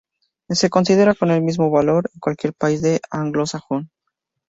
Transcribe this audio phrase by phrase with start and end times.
[0.49, 3.91] Se considera con el mismo valor en cualquier país anglosajón.